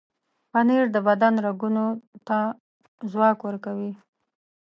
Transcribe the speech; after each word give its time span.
پنېر 0.51 0.85
د 0.95 0.97
بدن 1.07 1.33
رګونو 1.45 1.85
ته 2.27 2.39
ځواک 3.11 3.39
ورکوي. 3.47 3.91